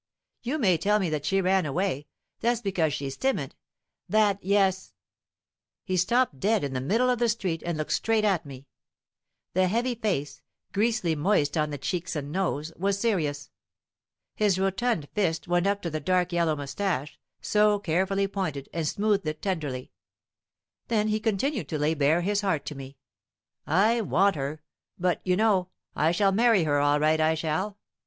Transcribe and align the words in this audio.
You 0.41 0.57
may 0.57 0.79
tell 0.79 0.97
me 0.97 1.11
that 1.11 1.25
she 1.25 1.41
ran 1.41 1.63
away; 1.63 2.07
that's 2.39 2.59
because 2.61 2.91
she's 2.91 3.15
timid, 3.15 3.53
that, 4.09 4.39
yes" 4.43 4.95
He 5.85 5.95
stopped 5.95 6.39
dead 6.39 6.63
in 6.63 6.73
the 6.73 6.81
middle 6.81 7.07
of 7.07 7.19
the 7.19 7.29
street 7.29 7.61
and 7.63 7.77
looked 7.77 7.91
straight 7.91 8.25
at 8.25 8.43
me. 8.43 8.65
The 9.53 9.67
heavy 9.67 9.93
face, 9.93 10.41
greasily 10.73 11.13
moist 11.15 11.55
on 11.55 11.69
the 11.69 11.77
cheeks 11.77 12.15
and 12.15 12.31
nose, 12.31 12.73
was 12.77 12.97
serious. 12.99 13.51
His 14.33 14.57
rotund 14.57 15.07
fist 15.13 15.47
went 15.47 15.67
up 15.67 15.83
to 15.83 15.91
the 15.91 15.99
dark 15.99 16.33
yellow 16.33 16.55
mustache, 16.55 17.19
so 17.39 17.77
carefully 17.77 18.27
pointed, 18.27 18.69
and 18.73 18.87
smoothed 18.87 19.27
it 19.27 19.39
tenderly. 19.39 19.91
Then 20.87 21.09
he 21.09 21.19
continued 21.19 21.69
to 21.69 21.77
lay 21.77 21.93
bare 21.93 22.21
his 22.21 22.41
heart 22.41 22.65
to 22.65 22.73
me 22.75 22.97
"I 23.67 24.01
want 24.01 24.35
her; 24.35 24.63
but, 24.97 25.21
you 25.23 25.35
know, 25.35 25.69
I 25.95 26.11
shall 26.11 26.31
marry 26.31 26.63
her 26.63 26.79
all 26.79 26.99
right, 26.99 27.21
I 27.21 27.35
shall. 27.35 27.77